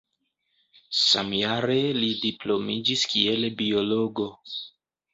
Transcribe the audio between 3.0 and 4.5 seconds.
kiel biologo.